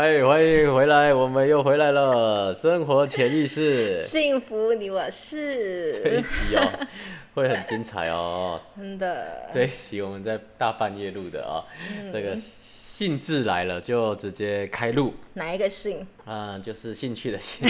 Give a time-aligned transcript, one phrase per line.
[0.00, 2.54] 哎，欢迎回来，我们又回来了。
[2.54, 6.86] 生活潜意识幸福你我是这一，集哦，
[7.34, 8.58] 会很精彩哦。
[8.78, 9.46] 真的。
[9.52, 11.66] 这一集我们在大半夜录的啊、
[12.10, 16.06] 这个兴致来了就直接开录哪一个兴？
[16.24, 17.68] 啊、就是兴趣的兴。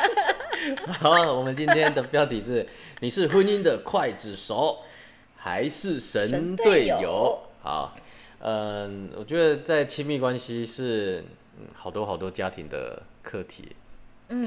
[1.00, 2.66] 好，我们今天的标题是：
[3.00, 4.80] 你是婚姻的刽子手，
[5.34, 7.40] 还是神神队友？
[7.62, 7.96] 好，
[8.40, 11.24] 嗯，我觉得在亲密关系是
[11.60, 13.74] 嗯好多好多家庭的课题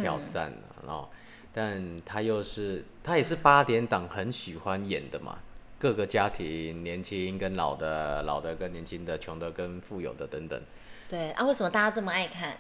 [0.02, 1.10] 挑战啊，然后，
[1.54, 5.40] 但他又是他也是八点档很喜欢演的嘛，
[5.80, 10.62] 各个家庭年轻跟老的，老的跟年轻的，穷的跟富有的等等，
[11.10, 12.56] 对啊，为什么大家这么爱看？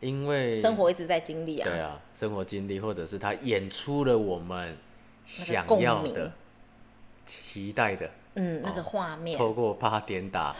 [0.00, 1.68] 因为生活一直在经历啊。
[1.68, 4.76] 对啊，生活经历或者是他演出了我们
[5.26, 6.32] 想要的、
[7.26, 10.56] 期待的，嗯，那个画面，透过八点打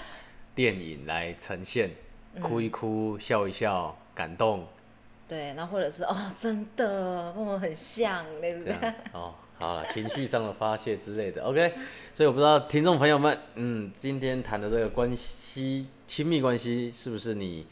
[0.55, 1.91] 电影来呈现，
[2.39, 4.67] 哭一哭，笑一笑，感动，
[5.27, 11.75] 对，然后或者是哦，真的跟我很像，类似这样哦， 好了，情绪上的发泄之类的，OK。
[12.15, 17.67] 所以我不知道听众朋友们，嗯，今天谈的这个关系，亲密关系是不是你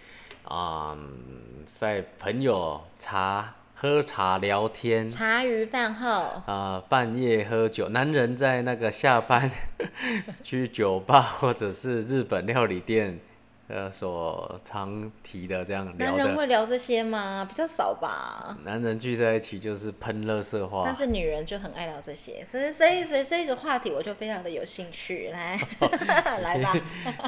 [0.44, 9.50] 啊、嗯在朋友茶喝茶聊天，茶余饭后，啊、半夜喝酒，男人在那个下班
[10.42, 13.20] 去酒吧或者是日本料理店，
[13.68, 17.46] 呃，所常提的这样聊男人的，会聊这些吗？
[17.46, 18.56] 比较少吧。
[18.64, 25.60] 男人聚在一起就是喷乐色话但，是女人就很爱聊这些，所以所以这个话题我就非常的有兴趣，来
[26.40, 26.74] 来吧。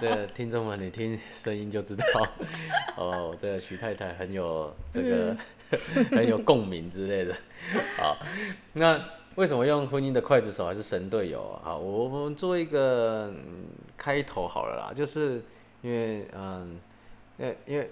[0.01, 2.05] 这个听众们，你听声音就知道，
[2.97, 5.37] 哦，这个徐太太很有这个、
[6.17, 7.37] 很有共鸣之类的。
[7.99, 8.17] 好，
[8.73, 8.99] 那
[9.35, 11.61] 为什么用婚姻的刽子手还是神队友啊？
[11.63, 13.67] 好，我我们做一个、嗯
[14.01, 15.43] 开头好了啦，就是
[15.83, 16.79] 因为嗯，
[17.39, 17.91] 因为因为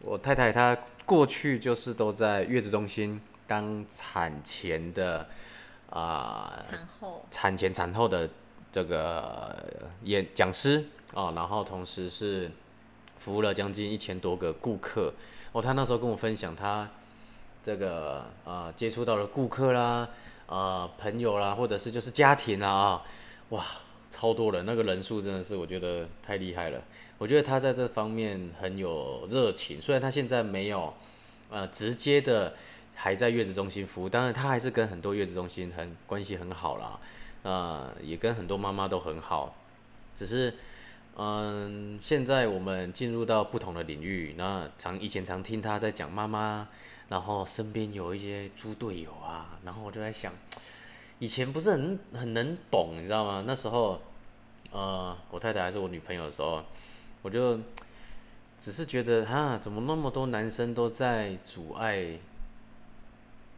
[0.00, 5.26] 我太太她过去就是都在月子中心当产前的
[5.90, 8.28] 啊、产后，产前产后的
[8.72, 9.56] 这个
[10.02, 10.84] 演讲师
[11.14, 12.50] 啊、然后同时是
[13.18, 15.12] 服务了将近一千多个顾客。
[15.52, 16.88] 哦，她那时候跟我分享她
[17.62, 20.08] 这个呃接触到了顾客啦、
[20.46, 23.02] 呃朋友啦，或者是就是家庭啦啊，
[23.50, 23.64] 哇，
[24.10, 26.80] 超多人，那个人数真的是我觉得太厉害了。
[27.18, 30.92] 我觉得他在这方面很有热情，虽然他现在没有
[31.50, 32.54] 呃直接的
[32.94, 36.98] 还在月子中心服务，当然他还是跟很多月子中心很关系很好啦，
[37.42, 39.54] 呃，也跟很多妈妈都很好，
[40.14, 40.54] 只是
[41.16, 46.68] 嗯，现在我们进入到不同的领域，那常以前常听他在讲妈妈，
[47.08, 50.32] 然后身边有一些猪队友啊，然后我就在想，
[51.20, 53.44] 以前不是很很能懂，你知道吗？
[53.46, 54.02] 那时候，
[54.72, 56.64] 呃，我太太还是我女朋友的时候，
[57.24, 57.58] 我就
[58.58, 62.18] 只是觉得哈，怎么那么多男生都在阻碍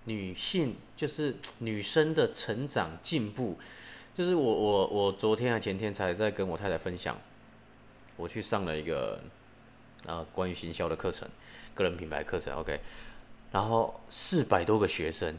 [0.05, 3.59] 女性，就是女生的成长进步。
[4.15, 7.19] 就是我我我昨天还前天才在跟我太太分享，
[8.17, 9.21] 我去上了一个
[10.07, 11.29] 啊、关于行销的课程，
[11.75, 12.81] 个人品牌课程，OK，
[13.51, 15.37] 然后四百多个学生，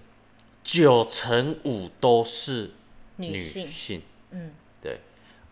[0.64, 2.72] 九成五都是
[3.16, 3.66] 女女性。
[3.66, 4.02] 性，
[4.32, 4.67] 嗯，对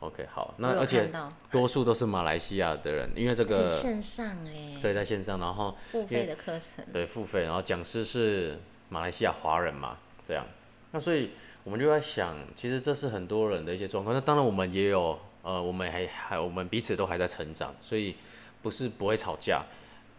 [0.05, 1.11] ，OK，好，那而且
[1.51, 10.45] 多数都是马来西亚的人，因为这是个线上哎，对在线上，然后付费的课程，对付费，然后讲师是马来西亚华人嘛，这样，
[10.91, 11.31] 那所以
[11.63, 14.15] 我们就在想，其实这是很多人的一些状况。
[14.15, 18.15] 那当然我们也有，呃，我们还还我们彼此都还在成长，所以
[18.61, 19.63] 不是不会吵架，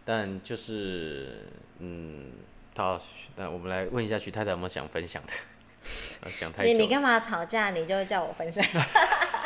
[0.03, 1.47] 但就是
[1.79, 2.31] 嗯，
[2.75, 2.99] 他
[3.35, 5.33] 那我们来问一下徐太太有没有想分享的？
[6.21, 7.69] 啊 讲太久，你你干嘛吵架？
[7.69, 8.61] 你就叫我分享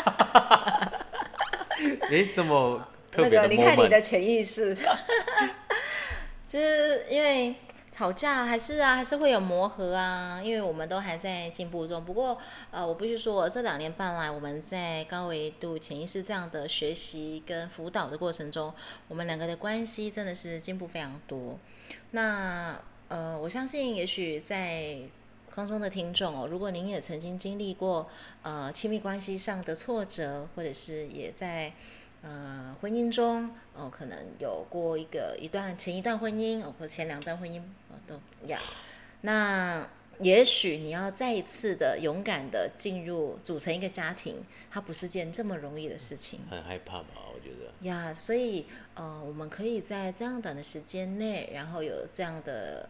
[2.10, 4.76] 诶，这么特那个，你看你的潜意识，
[6.48, 7.56] 就是因为
[7.92, 12.04] 吵架还是啊，还是会有磨合啊，因为我们都还在进步中。
[12.04, 12.38] 不过
[12.72, 18.74] 呃，我必须说，这两年半来，我们在高维度潜意识这样的学习跟辅导的过程中，
[19.08, 21.58] 我们两个的关系真的是进步非常多。
[22.12, 24.98] 那呃，我相信也许在
[25.54, 28.10] 空中的听众哦，如果您也曾经经历过
[28.42, 31.74] 呃亲密关系上的挫折，或者是也在
[32.22, 37.60] 呃婚姻中哦，可能有过一个一段前一段婚姻哦，或前两段婚姻
[37.90, 38.16] 哦都
[38.46, 38.62] 一样。
[39.22, 39.88] 那
[40.20, 44.36] 也许你要再一次的勇敢的进入组成一个家庭，
[44.70, 46.40] 它不是件这么容易的事情。
[46.50, 47.08] 很害怕吧？
[47.34, 47.88] 我觉得。
[47.88, 52.88] 呀所以呃，我们可以在这样短的时间内，然后有这样的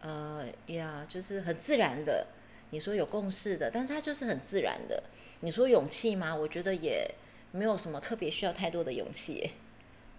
[0.00, 2.26] 呃呀，就是很自然的，
[2.70, 5.02] 你说有共识的，但是它就是很自然的。
[5.40, 6.34] 你说勇气吗？
[6.34, 7.14] 我觉得也
[7.52, 9.50] 没有什么特别需要太多的勇气耶。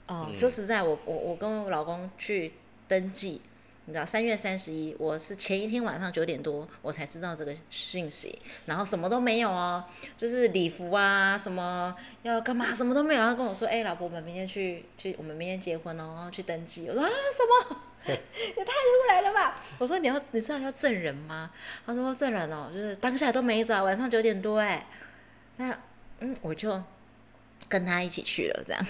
[0.08, 2.54] 哦，说实在，我我我跟我老公去
[2.88, 3.42] 登记，
[3.86, 9.86] 你知道，三月三十一，我是前一天晚上九点多我才知道这个讯息，然后什么都没有哦，
[10.18, 13.22] 就是礼服啊，什么要干嘛，什么都没有。
[13.22, 16.88] 然后跟我说，哎，老婆，我们明天去去，我们明天结婚哦，去登记。
[16.90, 17.82] 我说啊，什么？
[18.08, 19.62] 也太突然了吧！
[19.78, 21.52] 我说你要你知道要证人吗？
[21.86, 24.88] 他说证人哦，就是当下都没找，晚上九点多哎，
[25.58, 25.78] 那
[26.20, 26.82] 嗯我就
[27.70, 28.84] 跟他一起去了，这样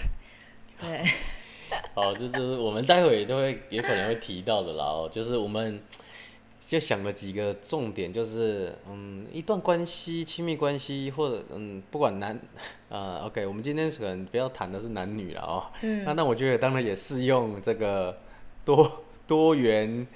[0.78, 1.04] 对。
[1.94, 5.80] 好，这就是我们待会都会也可能会提到的啦哦，就是我们
[6.60, 12.38] 就想了几个重点，就是嗯一段关系亲密关系或者嗯不管男
[12.88, 18.18] 啊 OK，我们今天可能不要谈的是男女了哦，嗯，那那我觉得当然也适用这个。
[18.64, 20.06] 多 多元，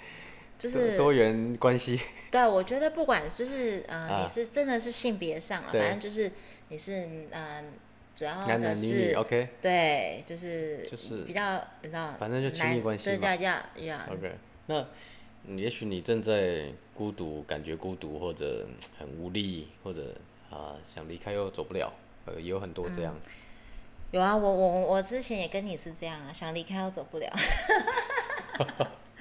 [0.58, 2.00] 就是多元关系。
[2.30, 6.30] 对，我觉得不管就是呃，你是真的是性别上了，反正就是
[6.68, 7.72] 你是嗯，
[8.16, 13.16] 主要的是 OK，对，就是就是比较你知道，反正就亲密关系嘛。
[13.18, 14.08] 对呀呀。
[14.10, 14.32] OK，
[14.66, 14.86] 那
[15.54, 18.66] 也许你正在孤独，感觉孤独或者
[18.98, 20.14] 很无力，或者
[20.50, 21.92] 啊想离开又走不了，
[22.26, 23.16] 呃，也有很多这样。
[24.10, 27.30] 有啊，我我我之前也跟你是这样啊，想离开又走不了。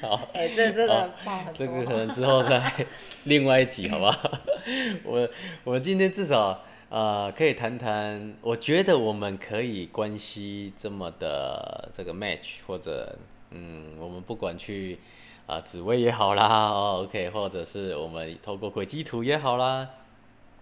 [0.02, 1.10] 好，哎，这这个
[1.54, 2.62] 这个可能之后再
[3.26, 4.32] 另外一集，好不好？
[5.04, 5.28] 我
[5.64, 13.18] 我们今天至少呃可以谈谈，我觉得我们可以关系这么的这个 match，或者
[13.52, 15.00] 嗯，我们不管去
[15.48, 19.88] 啊紫薇也好啦，哦 OK，或者是我们透过轨迹图也好啦，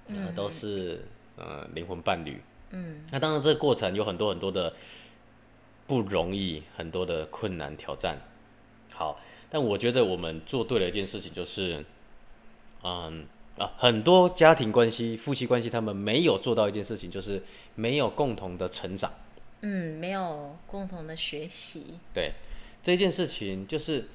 [0.09, 1.05] 嗯，都是
[1.37, 2.39] 呃灵魂伴侣。
[2.69, 4.73] 嗯，那当然这个过程有很多很多的
[5.87, 8.19] 不容易，很多的困难挑战。
[8.93, 9.19] 好，
[9.49, 11.83] 但我觉得我们做对了一件事情，就是，
[12.83, 13.25] 嗯
[13.57, 17.41] 啊，很多家庭关系、夫妻关系，他们没有做到一件事情，就是
[17.75, 19.11] 没有共同的成长。
[19.61, 21.85] 嗯，没有共同的学习。
[22.13, 22.31] 对，
[22.81, 24.05] 这件事情就是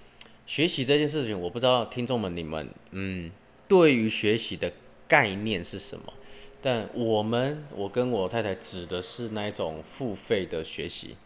[0.47, 3.31] 学习这件事情，我不知道听众们你们，嗯，
[3.67, 4.73] 对于学习的
[5.07, 6.13] 概念是什么？
[6.61, 11.17] 但我们，我跟我太太指的是那一种付费的学习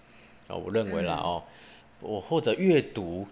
[0.47, 1.43] 啊，我认为啦哦，
[2.01, 3.27] 我或者阅读，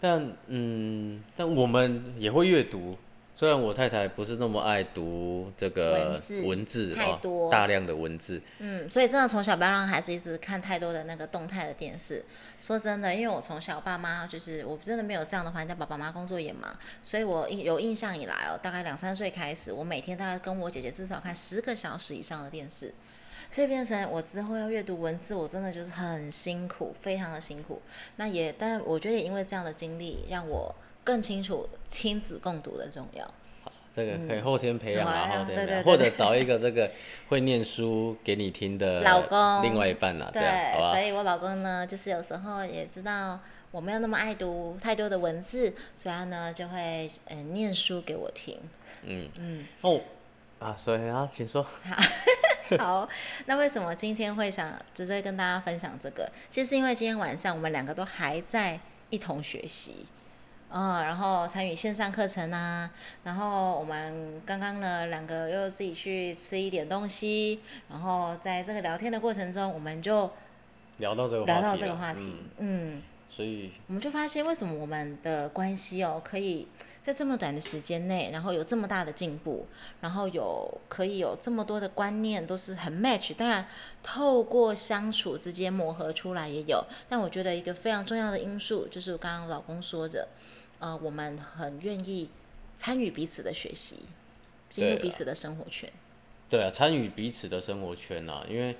[0.00, 2.96] 但嗯，但我们也会阅读。
[3.38, 12.24] 虽然我太太不是那么爱读这个文字，太多大量的文字，嗯，所以真的从小不要让孩子一直看太多的那个动态的电视。
[12.58, 22.94] 说真的，因为我从小爸妈就是我真的没有这样的环境，爸爸妈妈工作也忙，所以我有印象以来哦，大概两三岁开始，我每天大概跟我姐姐至少看十个小时以上的电视，
[23.50, 27.80] 所以变成我之后要阅读文字，我真的就是很辛苦，非常的辛苦。
[28.16, 30.74] 那也，但我觉得也因为这样的经历，让我。
[31.06, 33.24] 更清楚亲子共读的重要。
[33.62, 36.90] 好，这个可以后天培养啊，后天培养，或者找一 个这个
[37.28, 40.42] 会念书给你听的老公，另外一半啦，对，
[40.74, 43.38] 好所以我老公呢，就是有时候也知道
[43.70, 48.58] 我没有那么爱读太多的文字，所以他呢就会嗯念书给我听。
[49.04, 50.00] 嗯嗯哦
[50.58, 51.62] 啊，所以啊，请说。
[51.62, 52.02] 好，
[52.78, 53.08] 好，
[53.46, 56.30] 那为什么今天会想直接跟大家分享这个？
[56.48, 58.80] 其实是因为今天晚上我们两个都还在
[59.10, 60.06] 一同学习。
[60.68, 62.90] 嗯，然后参与线上课程啊，
[63.22, 70.28] 然后我们刚刚呢两个又自己去吃一点东西，然后在这个聊天的过程中，我们就
[70.98, 73.00] 聊到这个聊到这个话题，嗯，
[73.36, 76.68] 所以我们就发现为什么我们的关系哦，可以
[77.02, 79.66] 在这么短的时间内，然后有这么大的进步，
[80.00, 83.68] 然后有可以有这么多的观念都是很 match，当然
[84.02, 90.28] 透过相处之间磨合出来也有，但我觉得一个非常重要的因素就是我刚刚老公说的。
[90.78, 92.28] 呃，我们很愿意
[92.74, 94.00] 参与彼此的学习，
[94.68, 95.90] 进入彼此的生活圈。
[96.50, 98.76] 对啊，参与彼此的生活圈啊，因为，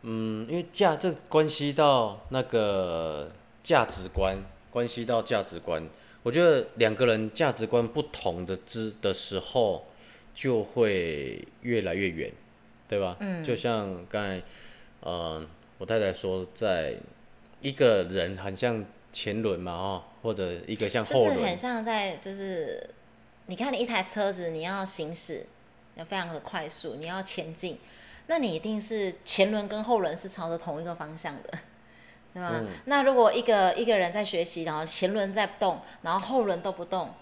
[0.00, 3.30] 嗯，因为价这关系到那个
[3.62, 4.36] 价值观，
[4.70, 5.88] 关系到价值观。
[6.22, 9.86] 我觉得两个人价值观不同的之的时候，
[10.34, 12.32] 就会越来越远，
[12.88, 13.16] 对吧？
[13.20, 13.44] 嗯。
[13.44, 14.42] 就像刚才，
[15.02, 15.46] 嗯，
[15.78, 16.94] 我太太说，在
[17.60, 18.84] 一个人很像。
[19.14, 22.82] 前轮嘛，哦，或者一个像后轮，就是很像在，就是
[23.44, 25.44] 你看你一台车子，你要行驶
[25.96, 27.76] 要非常的快速，你要前进，
[28.26, 31.58] 那你一定是前轮跟后轮是朝着同一个方向的，
[32.34, 32.64] 对吧？
[32.86, 37.14] 那如果一个一个人在学习，然后前轮在动，然后后轮都不动，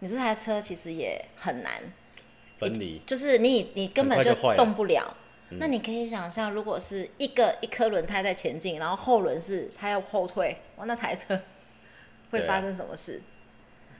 [0.00, 1.82] 你这台车其实也很难
[2.58, 5.16] 分离，就是你你根本就动不了。
[5.52, 11.40] 那你可以想象，如果是一个一颗轮胎在前进，然后后轮是它要后退，哇，那台车
[12.30, 13.22] 会发生什么事？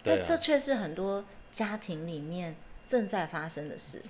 [0.05, 2.55] 那这却是很多家庭里面
[2.87, 4.03] 正在发生的事。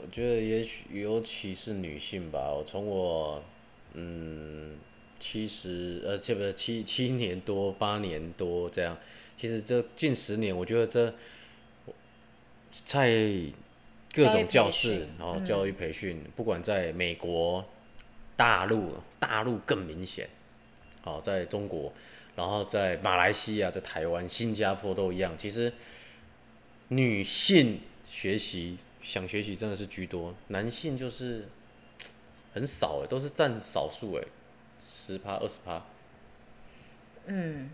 [0.00, 3.42] 我觉得也许尤其是女性吧，我从我
[3.92, 4.78] 嗯
[5.18, 8.96] 七十呃，这不七七年多八年多这样。
[9.36, 11.12] 其实这近十年，我觉得这
[12.84, 13.10] 在
[14.14, 17.64] 各种教室，然后教育培训，不管在美国、
[18.34, 20.28] 大陆、大陆更明显，
[21.02, 21.92] 好，在中国，
[22.34, 25.36] 然后在马来西亚、在台湾、新加坡都一样。
[25.36, 25.70] 其实
[26.88, 31.46] 女性学习想学习真的是居多，男性就是
[32.54, 34.24] 很少哎，都是占少数哎，
[35.06, 35.82] 十趴二十趴。
[37.26, 37.70] 嗯。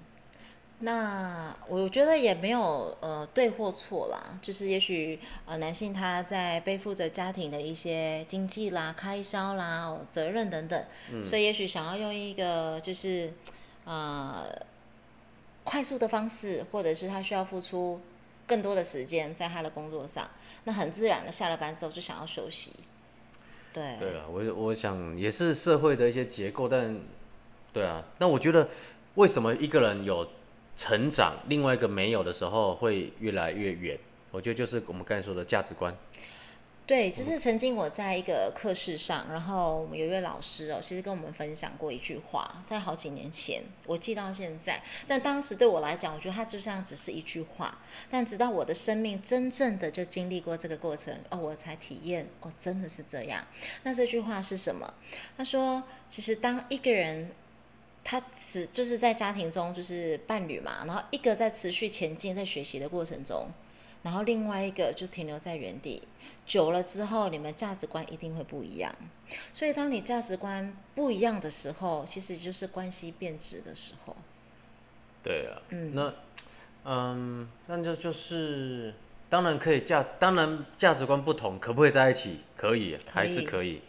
[0.84, 10.84] 那我觉得也没有呃对或错啦，就是也许呃男性他在背负着家庭的一些经济啦、开销啦、责任等等，
[11.22, 13.32] 所以也许想要用一个就是
[13.84, 14.44] 呃
[15.62, 18.00] 快速的方式，或者是他需要付出
[18.44, 20.28] 更多的时间在他的工作上，
[20.64, 22.72] 那很自然的下了班之后就想要休息。
[23.72, 23.96] 对。
[24.00, 26.98] 对了，我我想也是社会的一些结构，但
[27.73, 28.69] 对啊，那我觉得
[29.14, 30.29] 为什么一个人有。
[30.75, 33.97] 成长，另外一个没有的时候会越来越远。
[34.31, 35.95] 我觉得就是我们刚才说的价值观。
[36.87, 44.83] 对，就是曾经我在一个课室上，然后我们有一位老师哦，其实跟我们分享过一句话，在好几年前，我记到现在。
[45.07, 47.79] 但当时对我来讲，我觉得他就像只是一句话。
[48.11, 53.47] 但直到我的生命真正的就经历过这个过程，哦，我才体验，哦，真的是这样。
[53.83, 54.95] 那这句话是什么？
[55.37, 57.31] 他说，其实当一个人。
[58.04, 63.47] 他只就是在家庭中就是伴侣嘛，然后一个在持续前进在学习的过程中，
[64.02, 66.02] 然后另外一个就停留在原地，
[66.44, 68.94] 久了之后你们价值观一定会不一样。
[69.52, 74.16] 所以当你价值观不一样的时候，其实就是关系变质的时候。
[75.23, 76.14] 对啊，嗯，那
[76.85, 78.92] 嗯，那就就是
[79.30, 82.40] 当然可以价，当然价值观不同，可不可以在一起？
[82.56, 83.80] 可以，还是可以。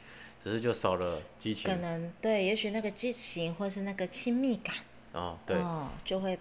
[0.44, 4.76] 只是就少了激情，可能对，也许那个激情或是那个亲密感，
[5.14, 5.56] 哦，对，
[6.04, 6.38] 就会，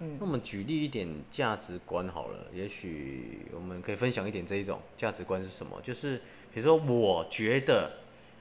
[0.00, 0.18] 嗯。
[0.20, 5.80] 那我们举例一点价值观好了，也许我们可以分享一点这一种价值观是什么？
[5.82, 6.18] 就是
[6.52, 7.92] 比如说，我觉得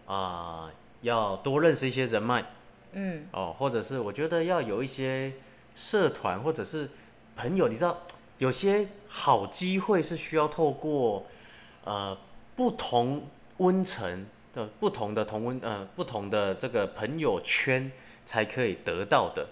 [0.06, 0.70] 啊，
[1.02, 2.44] 要多认识一些人脉，
[2.92, 5.32] 嗯，哦，或者是我觉得要有一些
[5.74, 6.90] 社团或者是
[7.38, 8.02] 朋友，你知道，
[8.40, 11.26] 有些好机会是需要透过
[11.86, 12.18] 呃
[12.58, 13.26] 不同
[13.60, 14.26] 温层。
[14.54, 17.92] 的不同的同温呃不同的这个朋友圈
[18.26, 19.48] 才可以得到的，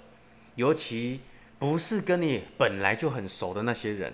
[0.56, 1.22] 尤其
[1.58, 4.14] 不是跟你本来就很熟的那些人，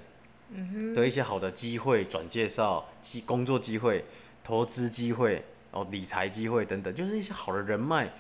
[0.52, 4.06] 嗯的一些好的机会、转介绍、机工作机会、
[4.44, 8.12] 投资机会、哦理财机会等等，就是一些好的人脉。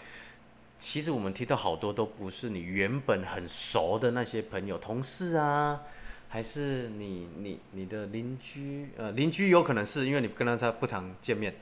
[0.78, 5.82] 其实我们提到好多都不是你原本很熟的那些朋友、同事啊，
[6.30, 11.56] 还是你你你的邻居呃邻居有可能是因为你跟他他不常见面。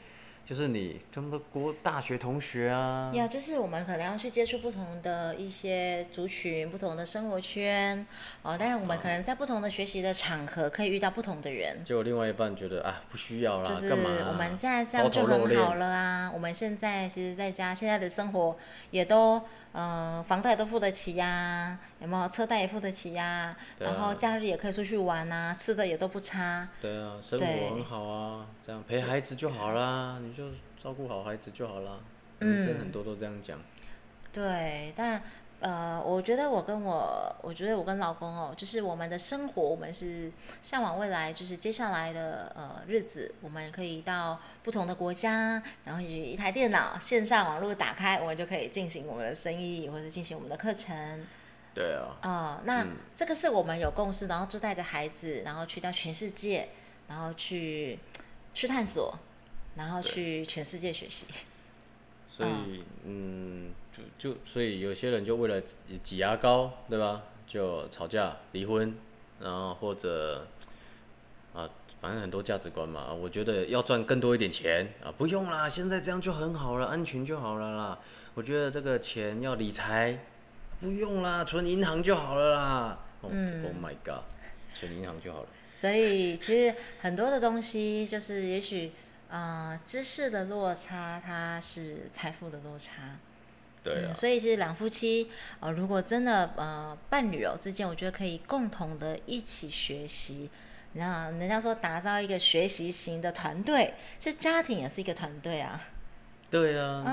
[0.45, 8.05] 就是你他们国大学同学啊，呀，就是我们可能要去接触不同的一些族群、不同的生活圈，
[8.43, 11.83] 哦，但是我们可能在不同的学习的场合可以遇到不同的人。
[11.83, 16.31] 就另外一半觉得啊，不需要啦，就是我们现在这样就很好了啊。
[16.31, 18.55] 我们现在其实在家，现在的生活
[18.91, 19.41] 也都。
[19.75, 23.53] 呃，房贷都付得起呀，有没有车贷也付得起呀？
[23.77, 26.65] 然后假日也可以出去玩啊，吃的也都不差。
[26.81, 31.99] 对啊，生活很好啊，这样陪孩子就好啦， 你就照顾好孩子就好啦。
[32.39, 32.63] 嗯。
[32.63, 33.59] 生很多都这样讲。
[34.33, 35.21] 对，但。
[35.61, 51.25] 呃，我觉得我跟我，我觉得我跟老公哦，就是我们的生活，我们是向往未来，就是接下来的呃日子，我们可以到不同的国家，然后一台电脑线上网络打开，我们就可以进行我们的生意，或者进行我们的课程。
[51.73, 52.19] 对啊。
[52.21, 56.67] 哦，那这个是我们有共识，然后就带着孩子，然后去到全世界，
[57.07, 57.97] 然后去
[58.53, 59.17] 去探索，
[59.75, 61.25] 然后去全世界学习。
[62.31, 63.71] 所以，嗯。
[63.95, 65.61] 就就所以有些人就为了
[66.03, 67.23] 挤牙膏，对吧？
[67.47, 68.93] 就吵架离婚，
[69.39, 70.45] 然后或者
[71.53, 71.69] 啊，
[72.01, 73.13] 反正很多价值观嘛。
[73.13, 77.99] 我觉得要赚更多一点钱啊，不用啦，现在这样就很好了，安全就好了啦。
[78.33, 80.19] 我觉得这个钱要理财，
[80.81, 82.99] 不用啦，存银行就好了啦。
[83.29, 84.25] 嗯，Oh my god，
[84.77, 85.47] 存银行就好了。
[85.73, 88.91] 所以其实很多的东西就是，也许
[89.29, 93.17] 啊，知识的落差，它是财富的落差。
[93.83, 95.29] 对，所以其实两夫妻，
[95.59, 100.49] 呃，如果真的呃伴侣哦之间，我觉得可以共同的一起学习。
[100.93, 105.81] 那人家说打造一个学习型的团队，这家庭也是一个团队啊。
[106.49, 107.03] 对啊。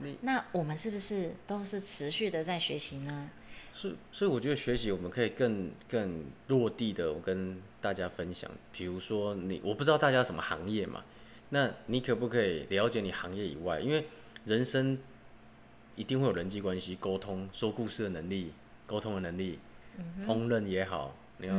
[0.00, 3.28] 嗯，那我们是不是都是持续的在学习呢？
[3.74, 8.48] 是，所以我觉得学习我们可以更更落地的我跟大家分享。
[8.72, 11.02] 比如说你，我不知道大家什么行业嘛，
[11.54, 13.78] 那你可不可以了解你行业以外？
[13.78, 14.04] 因为
[14.44, 14.98] 人生。
[15.96, 18.52] 一定会有人际关系、沟通、说故事的能力、
[18.84, 19.60] 沟通的能力，
[20.26, 21.54] 烹饪也好，你要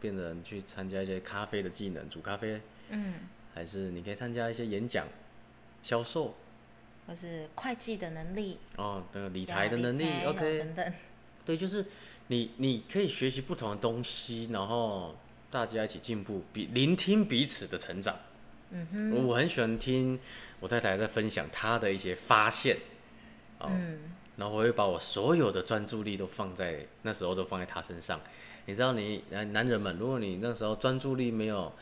[0.00, 2.60] 变成去参加一些咖啡的技能，煮咖啡，
[2.90, 3.14] 嗯，
[3.54, 5.06] 还是你可以参加一些演讲、
[5.84, 6.34] 销售，
[7.06, 10.92] 或是会计的能力，哦，那个理理财的能力，OK，等等。
[11.44, 11.86] 对，就是
[12.26, 15.14] 你你可以学习不同的东西，然后
[15.48, 18.16] 大家一起进步，比聆听彼此的成长。
[18.70, 20.18] 嗯哼，我很喜欢听
[20.60, 22.76] 我太太在分享她的一些发现，
[23.58, 28.20] 哦，嗯，然后我会把我所有的专注力都放在那时候都放在她身上。
[28.66, 31.72] 你知道你，男男人们，如果你那时候专注力没有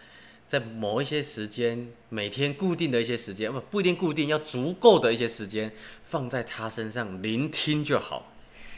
[0.47, 5.73] 在某一些时间，每天固定的一些时间，不不一定固定，要足够的一些时间
[6.03, 8.31] 放在她身上聆听就好，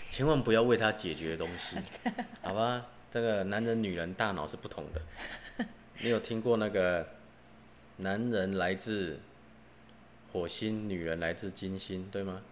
[0.09, 1.77] 千万不要为她解决东西，
[2.43, 2.87] 好吧？
[3.11, 5.67] 这个男人女人大脑是不同的。
[6.01, 7.09] 你有听过那个
[7.99, 9.19] 男人来自
[10.33, 12.43] 火星，女人来自金星，对吗？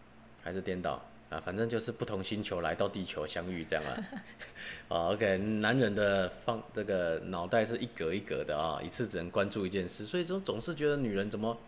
[0.43, 1.41] 还是颠倒啊？
[1.45, 3.91] 反正就是不同星球来到地球相遇这样啊。
[4.89, 11.59] 啊， OK，男人的放这个脑袋是一格一格的啊，一次只能关注一件事，所以说总是觉得女人怎么，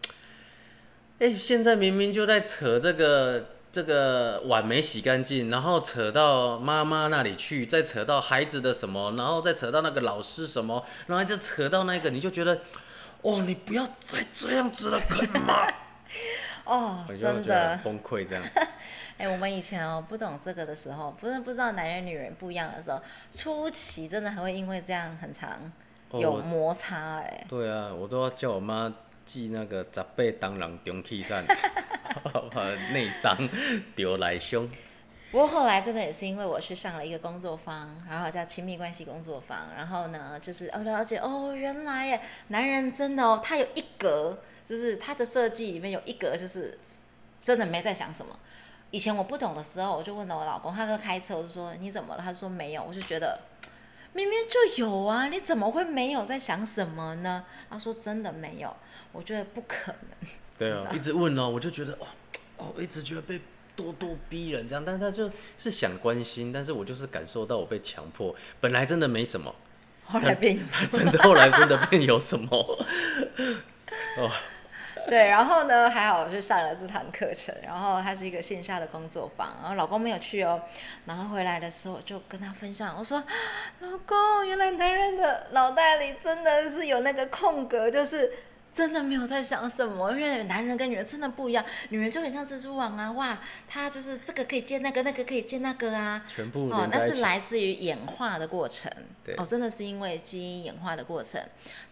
[1.18, 12.60] 哎、现在明明就在扯这个这个碗没洗干净，然后扯到妈妈那里去，再扯到孩子的什么，然后再扯到那个老师什么，然后再扯到那个，你就觉得，
[13.22, 15.66] 哦，你不要再这样子了，可以吗？
[16.64, 18.44] 哦，真的，崩溃这样。
[19.18, 23.00] 哎、我们以前哦不懂这个的时候，不是不知道男人女人不一样的时候，
[23.32, 25.72] 初期真的还会因为这样很长
[26.12, 28.92] 有摩擦哎、对啊，我都要叫我妈
[29.24, 31.44] 寄那个十八当人中气散，
[32.52, 33.36] 把内伤
[33.94, 34.68] 丢来凶。
[35.36, 46.78] 不过后来真的也是因为我去上了一个工作坊，然后叫亲密关系工作坊，然后呢，就是哦了解哦，原来耶，男人真的哦，他有一格，就是他的设计里面有一格，就是
[47.42, 48.34] 真的没在想什么。
[48.90, 52.22] 以前我不懂的时候，我就问了我老公，他在开车，我就说你怎么了？
[52.24, 53.38] 他说没有，我就觉得
[54.14, 57.44] 明明就有啊，你怎么会没有在想什么呢？
[57.68, 58.74] 他说真的没有，
[59.12, 60.30] 我觉得不可能。
[60.56, 62.06] 对啊，一直问哦，我就觉得哦
[62.56, 63.38] 哦，一直觉得被
[63.76, 69.54] 咄咄逼人这样，但是他就是想关心，但是我就是感受到我被强迫，本来真的没什么，
[70.04, 70.90] 后来变有什么？
[70.98, 72.48] 真的后来真的变有什么，
[74.18, 74.30] 哦，
[75.08, 80.62] 对，然后呢，还好我去上了这堂课程，然后它是一个线下的工作坊，然后老公没有去哦，
[81.04, 83.22] 然后回来的时候就跟他分享，我说，
[83.80, 88.32] 老公，原来男人的脑袋里真的是有那个空格，就是。
[88.76, 93.36] 真的没有在想什么，因为男人跟女人真的不一样，女人就很像蜘蛛网啊，哇，
[93.66, 97.16] 她就是这个可以接那个，那个可以接那个啊，全部哦，那是。
[97.16, 98.92] 来自于演化的过程。
[99.24, 101.40] 对哦，真的是因为基因演化的过程。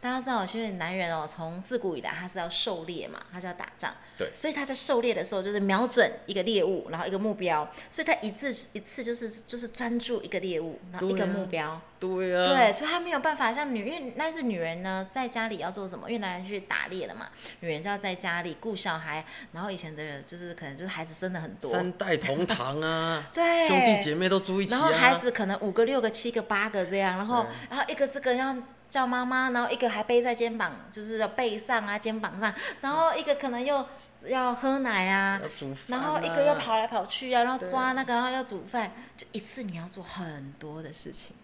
[0.01, 3.95] 大家知道，因为男人哦，从自古以来他是要狩猎嘛，他就要打仗。
[4.17, 11.81] 对所以他在狩猎的时候，就是瞄准一个猎物，然后一个目标，所以他一次一次就是就是专注一个猎物，然后一个目标。
[11.99, 16.09] 对啊，对，所以他没有办法像女，因为那是女人呢，在家里要做什么？
[16.09, 17.29] 因为男人去打猎了嘛，
[17.61, 19.25] 女人就要在家里顾小孩。
[19.53, 24.79] 然后以前的人就是可能就是孩子生的很多，三代同堂啊， 对，兄弟姐妹都住一起啊。
[24.79, 28.57] 然后孩子可能五个、六个、七个、八个这样，然后然后一个这个要
[28.91, 33.85] 叫妈妈，然后一个还背在肩膀，就是要背上啊、肩膀上，然后一个可能又
[34.29, 35.41] 要喝奶啊，
[35.89, 41.35] 然啊，后一个又跑来跑去啊，然后抓那个，然后要煮饭，就一次你要做很多的事情。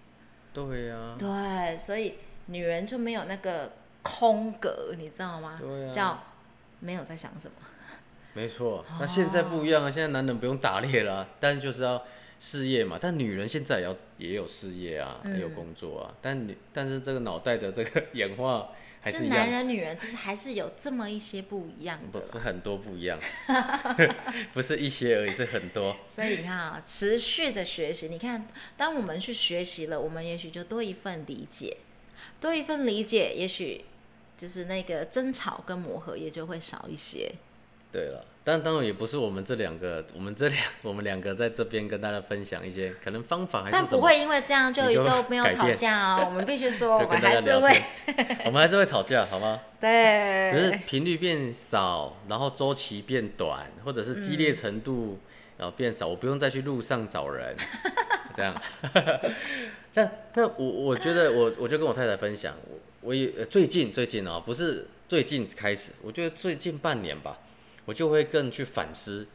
[0.53, 5.59] 对呀、对，所以女人就没有那个空格，你知道吗？
[5.61, 6.23] 对啊叫
[6.81, 7.55] 没有在想什么。
[8.33, 8.85] 没错。
[9.01, 12.03] 那现在不一样啊，现在男人不用打猎了啊、但是就是要
[12.39, 12.97] 事业嘛。
[13.01, 16.15] 但女人现在也要也有事业啊，也有嗯工作啊。
[16.23, 18.69] 但女但是这个脑袋的这个演化
[19.03, 22.27] 还就是男人女人其实还是有这么一些不一样的啦。
[22.27, 23.19] 不是很多不一样，
[24.55, 25.97] 不是一些而已，是很多。
[26.09, 31.79] 所以你看啊，持续的学习，你看，当我们去学习了，我们也许就多一份理解，
[32.41, 33.85] 多一份理解，也许
[34.41, 37.31] 就是那个争吵跟磨合也就会少一些。
[37.93, 46.23] 对了，但当然也不是我们这两个，我们这两我们两个在这边跟大家分享一些可能方法还是，但不会因为这样就都没有吵架哦。
[46.27, 47.83] 我们必须说， 我就们还是会，
[48.45, 49.61] 我们还是会吵架，好吗？
[49.81, 55.19] 对，只是频率变少，然后周期变短，或者是激烈程度
[55.59, 57.57] 然后变少，我不用再去路上找人，
[58.33, 58.55] 这样。
[59.93, 67.39] 但但我我觉得我我就跟我太太分享，我我也最近最近啊、不是最近开始，我觉得最近半年吧，
[67.87, 69.27] 我就会更去反思。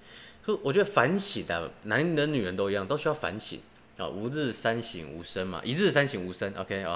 [0.46, 3.60] 就我觉得反省的，男人女人都一样，都需要反省
[3.98, 4.08] 啊。
[4.08, 6.54] 吾 日三省吾身嘛，一日三省吾身。
[6.54, 6.96] OK 啊，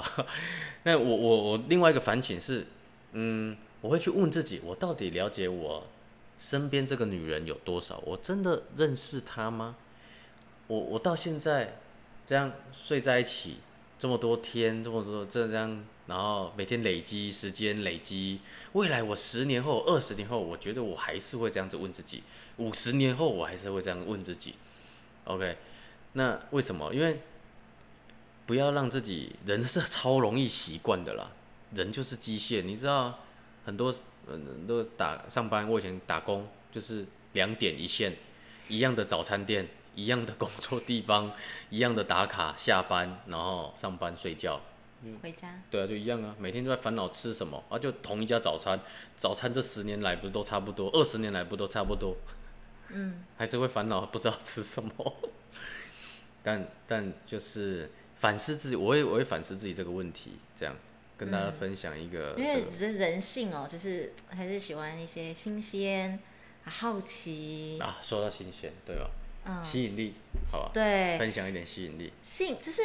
[0.84, 2.64] 那我我我另外一个反省是，
[3.12, 5.84] 嗯，我会去问自己，我到底了解我
[6.38, 8.00] 身边这个女人有多少？
[8.06, 9.74] 我真的认识她吗？
[10.68, 11.78] 我我到现在
[12.24, 13.56] 这样睡在一起
[13.98, 18.40] 这么多天，这么多这样，然后每天累积时间累积，
[18.72, 22.24] 未来我十年后、二十年后，我觉得我还是会这样子问自己，
[22.56, 24.56] 五十年后我还是会这样问自己。
[25.22, 25.56] OK，
[26.14, 26.92] 那为什么？
[26.92, 27.20] 因为
[28.44, 31.30] 不要让自己人是超容易习惯的啦，
[31.76, 33.20] 人就是机械，你知道
[33.64, 33.94] 很多
[34.26, 38.16] 嗯都打上班，我以前打工就是两点一线，
[38.68, 41.30] 一样的早餐店，一样的工作地方，
[41.70, 44.60] 一样的打卡，下班然后上班睡觉，
[45.22, 45.60] 回家。
[45.70, 48.78] 对啊，就一样啊，每天都在烦恼吃什么啊，就同一家早餐，
[49.16, 52.16] 早餐这十年来不是都差不多，二十年来不都差不多，
[52.88, 55.14] 嗯， 还是会烦恼不知道吃什么，
[56.42, 60.74] 但但就是反思自己，我会我会反思自己这个问题，这样
[61.16, 62.60] 跟大家分享一个因这个。
[62.60, 66.18] 为人人性哦，就是还是喜欢一些新鲜、
[66.64, 69.10] 好奇，啊，说到新鲜，对吧？
[69.46, 70.14] 嗯，吸引力，
[70.52, 72.82] 好吧，对，分享一点吸引力，性就是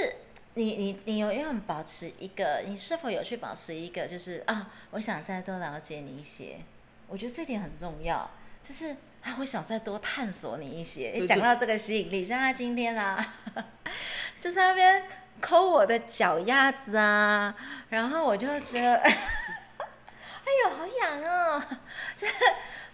[0.58, 6.60] 你你你有没有保持一个，你是否有去保持一个，就是啊，我想再多了解你一些，
[7.08, 8.30] 我觉得这点很重要，
[8.64, 11.12] 就是啊，我想再多探索你一些。
[11.14, 13.36] 你讲到这个吸引力，像他今天啊，
[14.40, 15.04] 就在那边
[15.42, 17.54] 抠我的脚丫子啊，
[17.90, 19.12] 然后我就觉得， 哎
[20.64, 21.62] 呦，好痒哦，
[22.16, 22.34] 就是，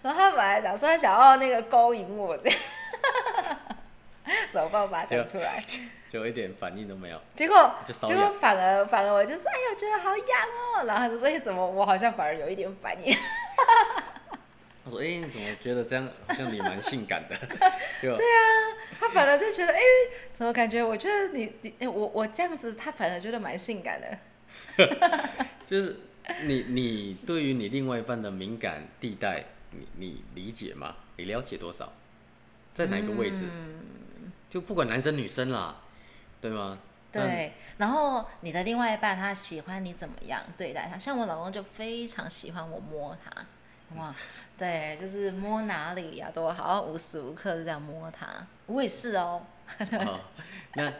[0.02, 2.60] 然后他本来想说他想要那个勾引我这样。
[4.52, 4.82] 怎么办？
[4.84, 5.64] 我把它讲出来。
[6.10, 7.74] 就一点反应都没有，结果
[8.06, 10.26] 结果反而反而我就是哎呀觉得好痒
[10.76, 13.16] 哦，然后他就说哎怎么我好像反而有一点反应，
[14.84, 17.38] 他说：“哎、你怎么觉得这样好像你蛮性感的？”
[18.02, 18.44] 对对啊，
[19.00, 19.80] 他反而就觉得哎
[20.34, 24.18] 怎么感觉我觉得你你哎我我这样子他反而觉得蛮性感的，
[25.66, 25.96] 就是
[26.44, 30.96] 你你对于你另外一半的敏感地带，你你理解吗？
[31.16, 31.94] 你了解多少？
[32.74, 33.44] 在哪个位置？
[33.44, 33.80] 嗯，
[34.52, 35.78] 就不管男生女生啦，
[36.42, 36.78] 对吗？
[37.12, 43.46] 对，然后你的另外一半他喜欢你怎么样对待他，像我老公就非常喜欢我摸他，
[43.98, 44.14] 哇，
[44.58, 48.28] 对，就是摸哪里呀、都好，无时无刻都这样摸他，
[48.66, 49.42] 我也是哦，
[49.80, 50.20] 哦，
[50.76, 50.92] 那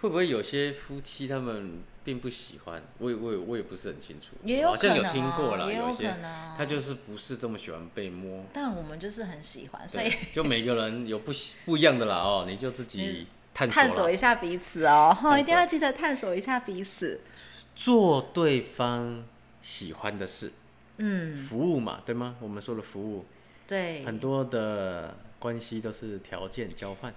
[0.00, 2.82] 会不会有些夫妻他们并不喜欢？
[2.98, 8.44] 我也我也我也不是很清楚，也有好像有听过啦，哦也有些可能他就是不是这么喜欢被摸。
[8.52, 17.20] 但我们就是很喜欢，所以对，就每个人有不喜不一样的啦哦，你就自己探索探啦索一下彼此哦，哈，一定要索记得探索一下彼此。
[17.74, 19.22] 做对方
[19.60, 20.52] 喜欢的事，
[20.96, 22.36] 嗯，服务嘛，对吗？
[22.40, 23.26] 我们说的服务，
[23.66, 27.12] 对，很多的关系都是条件交换。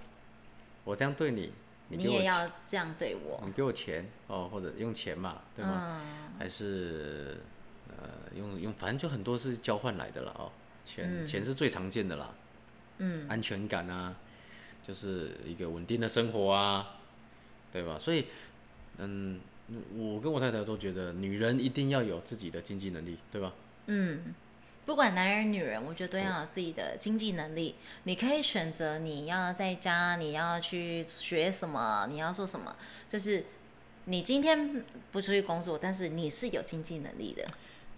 [0.84, 1.52] 我这样对你，
[1.90, 6.00] 你也要这样对我你，给我钱哦，或者用钱嘛，对吗？
[6.00, 7.40] 嗯，还是
[7.88, 10.50] 呃用用，反正就很多是交换来的了哦。
[10.84, 12.30] 钱、嗯钱是最常见的啦，
[12.98, 14.16] 嗯，安全感啊，
[14.82, 16.96] 就是一个稳定的生活啊，
[17.72, 17.98] 对吧？
[17.98, 18.26] 所以，
[18.98, 19.40] 嗯，
[19.96, 23.52] 我跟我太太都觉得，女人一定要有自己的经济能力，对吧？
[23.86, 24.34] 嗯，
[24.90, 27.76] 不管男人女人，我觉得都要有自己的经济能力。
[28.02, 32.74] 你可以选择你要在家，你要去学什么，你要做什么，
[33.08, 33.44] 就是
[34.06, 37.46] 你今天不出去工作，但是你是有经济能力的，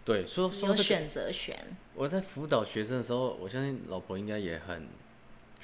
[0.04, 1.56] 对，说说这个，有选择权。
[1.94, 4.86] 我在辅导学生的时候，我相信老婆应该也很，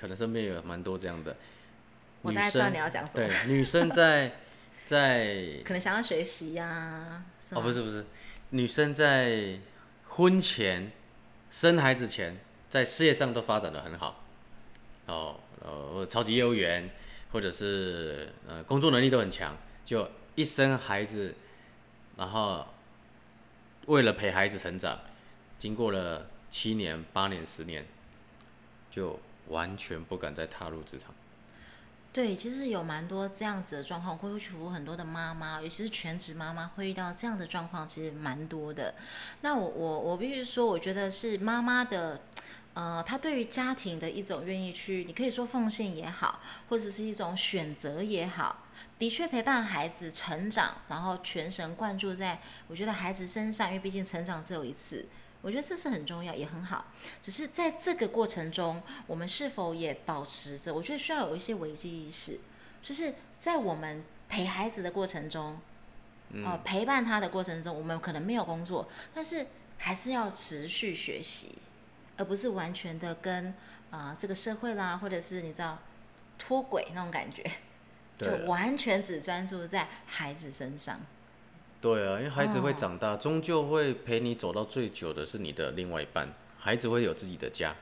[0.00, 1.36] 可能身边有蛮多这样的女
[2.22, 4.32] 我大概知道，你要讲什么对，女生在
[4.86, 8.06] 在可能想要学习呀、是哦，不是不是，
[8.48, 9.58] 女生在
[10.06, 10.90] 婚前、
[11.50, 14.22] 生孩子前，在事业上都发展的很好，
[15.06, 16.90] 哦，呃，超级业务员，
[17.32, 21.34] 或者是呃工作能力都很强，就一生孩子，
[22.16, 22.66] 然后
[23.86, 24.98] 为了陪孩子成长，
[25.58, 27.86] 经过了七年、八年、十年，
[28.90, 31.14] 就完全不敢再踏入职场。
[32.10, 38.94] 对，其实有蛮多这样子的状况，会去服务很多的妈妈，尤其是全职妈妈会遇到这样的状况，其实蛮多的。
[39.42, 42.20] 那我我我必须说，我觉得是妈妈的，
[42.74, 48.64] 呃，她对于家庭的一种愿意去，你可以说奉献也好，或者是一种选择也好，
[48.98, 55.06] 的确陪伴孩子成长，然后全神贯注在我觉得孩子身上，因为毕竟成长只有一次。
[55.40, 56.86] 我觉得这是很重要，也很好。
[57.22, 60.74] 只是在这个过程中，我们是否也保持着？
[60.74, 62.40] 我觉得需要有一些危机意识，
[62.82, 65.58] 就是在我们陪孩子的过程中，
[66.44, 69.46] 呃，陪伴他的过程中，我们可能没有工作，但是
[69.78, 71.58] 还是要持续学习，
[72.16, 73.46] 而不是完全的跟
[73.90, 75.78] 啊、呃这个社会啦，或者是你知道
[76.36, 77.48] 脱轨那种感觉，
[78.16, 81.00] 就完全只专注在孩子身上。
[81.80, 86.32] 对啊，因为孩子会哦长大，终究会陪你走到最久的是你的另外一半。
[86.58, 87.74] 孩子会有自己的家，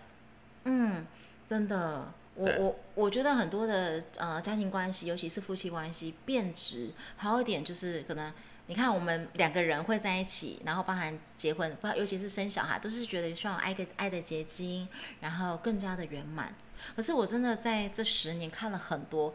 [0.64, 1.06] 嗯，
[1.48, 8.30] 真的，我我我觉得很多的呃家庭关系，尤其是夫妻关系变质，还有一点就是可能
[8.66, 14.86] 你看我们两个人会在一起，然后包含结婚，包尤其是生小孩，都是觉得希望爱个爱的结晶，
[15.20, 16.54] 然后更加的圆满。
[16.94, 19.34] 可是我真的在这十年看了很多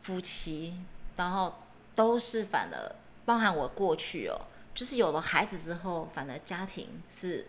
[0.00, 0.78] 夫妻，
[1.16, 1.54] 然后
[1.94, 4.40] 都是反而包含我过去哦，
[4.74, 7.46] 就是有了孩子之后，反而家庭是，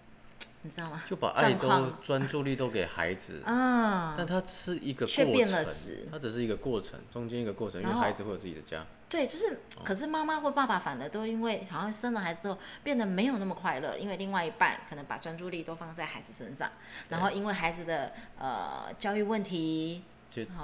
[0.62, 1.02] 你知道吗？
[1.08, 6.08] 就把爱都专注力都给孩子，啊，但他是一个过程，却变了质。
[6.10, 8.84] 他只是一个过程，中间一个过程，因为孩子会有自己的家。
[9.08, 9.82] 对，就是，哦。
[9.84, 16.68] 可是妈妈或爸爸反而都因为好像生了孩子之后变得没有那么快乐，因为另外一半可能把专注力都放在孩子身上，
[17.08, 20.62] 然后因为孩子的呃教育问题，就哦都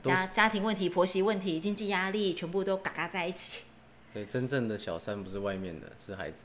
[0.00, 3.62] 家家庭问题、婆媳问题、经济压力，全部都嘎嘎在一起。
[4.10, 6.42] 所以真正的小三不是外面的，是孩子。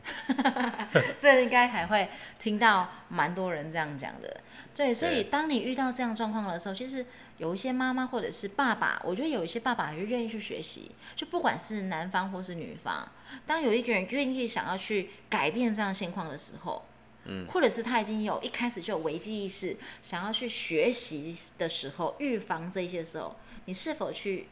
[1.17, 4.41] 这应该还会听到蛮多人这样讲的。
[4.75, 7.05] 对，所以当你遇到这样状况的时候，其实
[7.37, 13.07] 有一些妈妈或者是爸爸，我觉得有一些爸爸是愿意去学习，就不管是男方或是女方，
[13.47, 16.83] 当有一个人愿意想要去改变这样现况的时候。
[17.25, 23.33] 嗯，或者是他已经有一开始就有危机意识，想要去学习的时候，预防这些时候，
[23.65, 24.47] 你是否去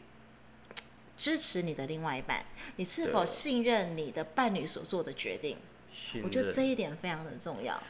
[1.18, 2.46] 支持你的另外一半？
[2.78, 5.58] 你是否信任你的伴侣所做的决定？
[5.94, 7.82] 信我觉得这一点非常的重要。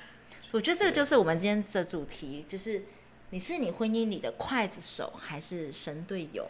[0.51, 2.83] 我觉得这个就是我们今天的主题，就是
[3.29, 6.49] 你是你婚姻里的刽子手还是神队友？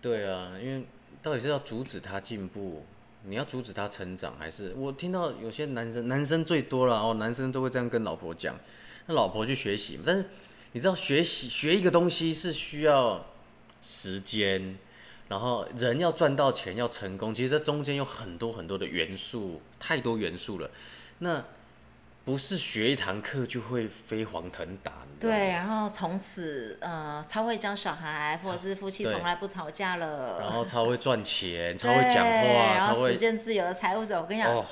[0.00, 0.86] 对啊，因为
[1.20, 2.84] 到底是要阻止他进步，
[3.24, 8.56] 你要阻止他成长，还是我听到有些男生，男生最多了哦，男生都会这样跟老婆讲，
[9.06, 10.24] 那老婆去学习，但是
[10.70, 13.26] 你知道学习学一个东西是需要
[13.82, 14.76] 时间，
[15.28, 20.70] 然后人要赚到钱要成功，其实这中间有很多很多的元素，太多元素了，
[21.18, 21.44] 那
[22.24, 34.64] 不是学一堂课就会飞黄腾达，对，然后从此呃超会教小孩，或者是夫妻对从来不吵架了，然后超会赚钱， 超对会讲话，然后超会时间自由的财务者，我跟你讲，哦。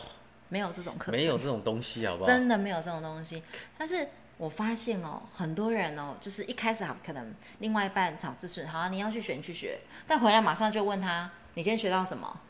[0.49, 2.31] 没有这种课程，没有这种东西，好不好？
[2.31, 3.43] 真的没有这种东西。
[3.77, 4.07] 但是
[4.39, 12.41] 我发现哦，很多人哦，就是一开始好可能另外一半找自顺，好、啊，你要去学你去学，但回来马上就问他，你今天学到什么？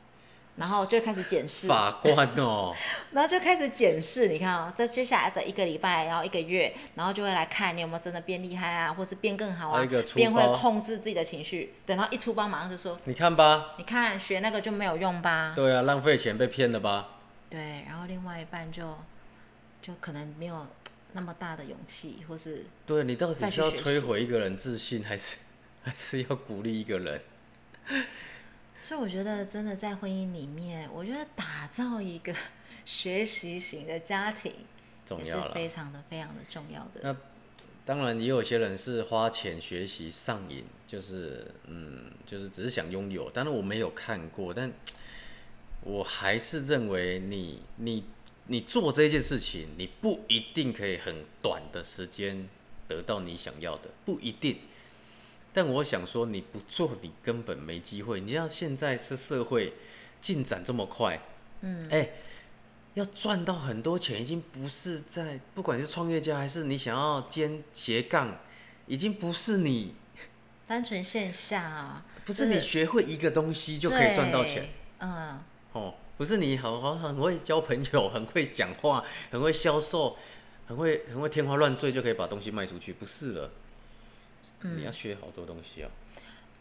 [0.56, 2.74] 然后就开始检视，法官哦，
[3.12, 4.28] 然后就开始检视。
[4.28, 11.74] 你看哦，在接下来这一个礼拜，然后一个月，然后就会来看你有没有真的变厉害啊，或是变更好啊变会控制自己的情绪。
[11.84, 15.52] 等到一出包，马上就说，你看吧，你看学那个就没有用吧？
[15.54, 17.08] 对啊，浪费钱被骗了吧？
[17.50, 18.96] 对，然后另外一半就
[19.82, 20.66] 就可能没有
[21.16, 25.38] 那么大的勇气，或是对你到底是要摧毁一个人自信，还是
[25.82, 27.20] 还是要鼓励一个人？
[28.82, 32.34] 所以我觉得真的在婚姻里面，我觉得打造一个
[32.84, 35.54] 学习型的家庭也是重要了。
[35.54, 37.00] 非常的非常的重要的。
[37.02, 37.16] 那
[37.86, 43.30] 当然，也有些人是花钱学习上瘾，就是嗯，就是只是想拥有。
[43.30, 44.70] 当然我没有看过，但
[45.82, 48.04] 我还是认为你你
[48.48, 52.48] 你做这件事情，你不一定可以很短的时间
[52.86, 54.58] 得到你想要的，不一定。
[55.52, 58.20] 但我想说，你不做，你根本没机会。
[58.20, 59.72] 你像现在是社会
[60.20, 61.18] 进展这么快，
[61.62, 62.10] 嗯，哎、
[62.94, 68.38] 要赚到很多钱，已经不是在不管是创业家还是你想要兼斜杠，
[68.86, 69.94] 已经不是你
[70.66, 74.68] 单纯线下啊，不是你学会一个东西就可以赚到钱。
[74.98, 75.40] 嗯，
[75.72, 80.16] 哦，不是你好好很会交朋友，很会讲话，很会销售，
[80.66, 83.50] 很会很会天花乱坠就可以把东西卖出去，不是了。
[84.62, 85.88] 你要学好多东西哦。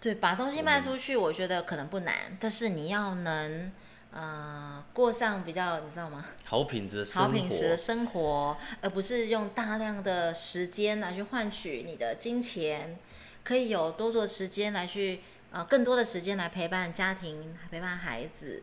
[0.02, 3.72] 对，把东西卖出去，我觉得可能不难，但是你要能
[4.12, 6.26] 呃过上比较，你知道吗？
[6.44, 13.00] 好品质的生活，好品质的生活，而不是用大量的时间来去换取你的金钱，
[13.46, 18.62] 可以有多多时间来去呃更多的时间来陪伴家庭、陪伴孩子，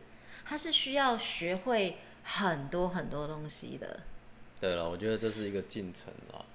[0.53, 4.01] 它是需要学会很多很多东西的。
[4.61, 6.45] 对了，我觉得这是一个进程啊。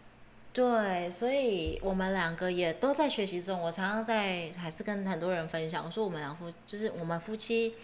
[0.52, 3.60] 对，所以我们两个也都在学习中。
[3.60, 7.74] 我常常在还是跟很多人分享，我说我们两夫就是我们夫妻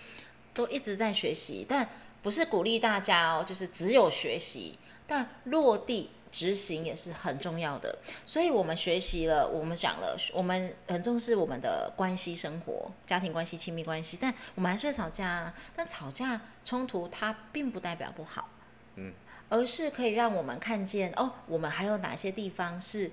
[0.52, 1.88] 都一直在学习，但
[2.22, 7.96] 不是鼓励大家哦，就是只有学习，但落地执行也是很重要的。
[8.26, 15.54] 所以我们学习了，我们讲了，我们很重视我们的关系生活、家庭关系、亲密关系，但我们还是会吵架啊。
[15.76, 18.48] 但吵架冲突它并不代表不好。
[18.96, 19.12] 嗯
[19.50, 23.12] 而是可以让我们看见哦，我们还有哪些地方是，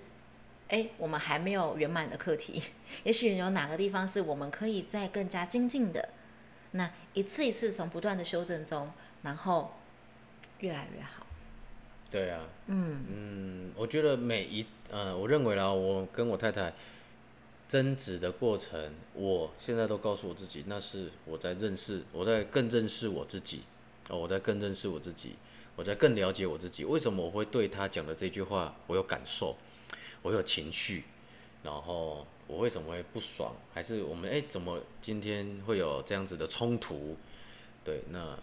[0.70, 2.64] 哎，我们还没有圆满的课题，
[3.04, 6.10] 也许有哪个地方是我们可以再更加精进的。
[6.72, 9.74] 那一次一次从不断的修正中，然后
[10.60, 11.28] 越来越好。
[12.12, 16.74] 对啊，嗯嗯，我觉得每一呃，我认为啦，我跟我太太
[17.69, 23.62] 争执的过程，我现在都告诉我自己，那是我在认识，我在更认识我自己，
[24.10, 25.36] 哦，我在更认识我自己，
[25.78, 26.84] 我在更了解我自己。
[26.84, 29.56] 为什么我会对他讲的这句话，我有感受，
[30.21, 31.06] 我有情绪，
[31.63, 33.56] 然后我为什么会不爽？
[33.74, 37.15] 还是我们哎、怎么今天会有这样子的冲突？
[37.86, 38.38] 对，那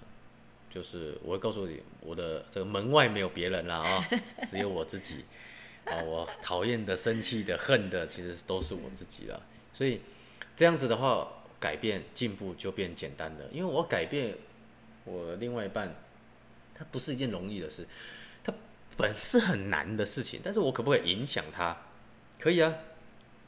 [0.70, 4.08] 就是我会告诉你，我的这个门外没有别人了啊，
[4.48, 5.24] 只有我自己
[5.84, 6.02] 啊。
[6.02, 9.42] 我讨厌的、生气的、恨的，其实都是我自己了。
[9.72, 10.00] 所以
[10.54, 11.26] 这样子的话，
[11.58, 13.46] 改变、进步就变简单了。
[13.50, 14.34] 因为我改变
[15.04, 15.94] 我另外一半，
[16.74, 17.86] 它不是一件容易的事，
[18.44, 18.52] 它
[18.96, 20.40] 本是很难的事情。
[20.42, 21.76] 但是我可不可以影响他？
[22.38, 22.74] 可以啊。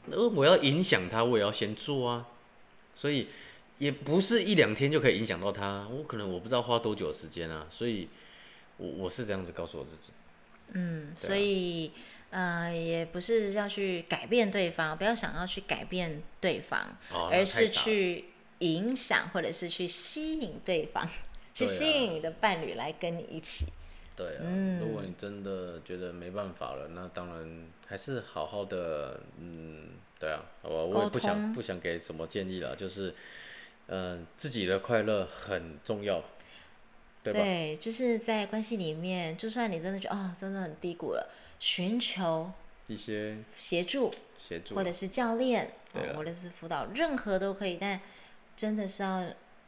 [0.07, 2.27] 那我要影响他，我也要先做啊。
[2.95, 3.27] 所以
[3.81, 7.65] 也不是一两天就可以影响到他，我可能我不知道花多久的时间啊。
[7.67, 8.07] 所以
[8.77, 10.11] 我我是这样子告诉我自己。
[10.73, 11.91] 嗯，啊所以
[12.29, 18.25] 呃，也不是要去改变对方，不要想要去改变对方，哦，而是去
[18.59, 21.09] 影响或者是去吸引对方，
[21.55, 23.65] 去吸引你的伴侣来跟你一起。
[24.15, 29.89] 对啊，嗯如果你真的觉得没办法了，那当然还是好好的，嗯，
[30.19, 33.15] 对啊，我我也不想不想给什么建议了，就是，
[33.93, 36.23] 嗯、自己的快乐很重要，
[37.21, 37.39] 对吧？
[37.41, 42.49] 对，就是在关系里面，就算你真的觉得哦，真的很低谷了，寻求
[42.87, 45.73] 一些协助，协助啊，或者是教练，
[46.15, 47.99] 或者是辅导，任何都可以，但
[48.55, 49.25] 真的是要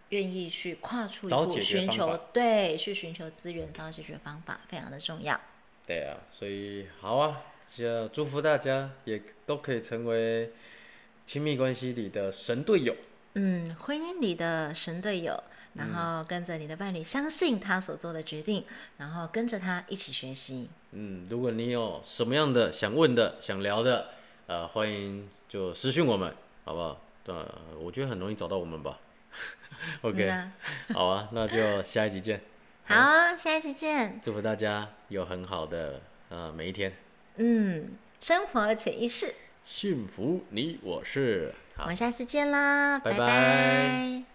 [0.08, 5.38] 愿意去跨出一步，寻求对，去寻求资源，找解决方法，非常的重要。
[5.86, 7.44] 对啊，所以好啊，
[7.76, 10.54] 就祝福大家也都可以成为
[11.26, 12.96] 亲密关系里的神队友。
[13.36, 15.44] 嗯，婚姻里的神队友，
[15.74, 18.64] 然嗯后跟着你的伴侣，相信他所做的决定，
[18.98, 20.70] 然后跟着他一起学习。
[20.92, 24.10] 嗯，如果你有什么样的想问的、想聊的，
[24.46, 27.02] 呃，欢迎就私讯我们，好不好？
[27.26, 27.48] 呃，
[27.80, 29.00] 我觉得很容易找到我们吧。
[30.04, 30.32] OK，、
[30.94, 32.42] 好啊，那就下一集见。
[32.86, 34.20] 好，啊下一期见。
[34.22, 36.94] 祝福大家有很好的呃每一天，
[37.38, 39.34] 嗯，生活潜意识，
[39.66, 41.56] 幸福你我是。
[41.76, 41.84] 好。
[41.84, 43.18] 我们，下次见啦，拜拜。
[43.18, 44.33] 拜拜